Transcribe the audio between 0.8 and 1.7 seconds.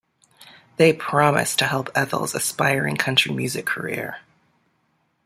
promised to